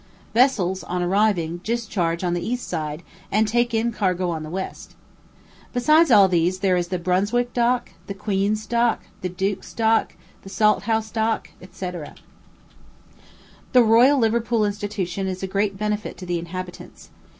[0.33, 4.95] Vessels, on arriving, discharge on the east side, and take in cargo on the west.
[5.73, 11.91] Besides all these there is the Brunswick dock, Queen's dock, Duke's dock, Salthouse dock, &c.
[13.73, 17.11] The Royal Liverpool Institution is a great benefit to the inhabitants.